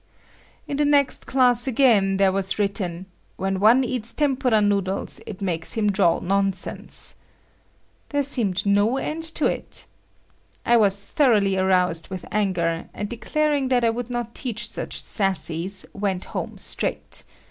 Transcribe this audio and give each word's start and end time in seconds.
In 0.67 0.77
the 0.77 0.83
next 0.85 1.27
class 1.27 1.67
again 1.67 2.17
there 2.17 2.31
was 2.31 2.57
written: 2.57 3.05
"When 3.37 3.59
one 3.59 3.83
eats 3.83 4.15
tempura 4.15 4.59
noodles 4.59 5.19
it 5.27 5.43
makes 5.43 5.73
him 5.73 5.91
drawl 5.91 6.21
nonsense." 6.21 7.13
There 8.09 8.23
seemed 8.23 8.65
no 8.65 8.97
end 8.97 9.21
to 9.35 9.45
it. 9.45 9.85
I 10.65 10.75
was 10.75 11.11
thoroughly 11.11 11.55
aroused 11.55 12.07
with 12.07 12.25
anger, 12.31 12.89
and 12.95 13.09
declaring 13.09 13.67
that 13.67 13.83
I 13.83 13.91
would 13.91 14.09
not 14.09 14.33
teach 14.33 14.67
such 14.67 14.99
sassies, 14.99 15.85
went 15.93 16.25
home 16.33 16.57
straight. 16.57 17.21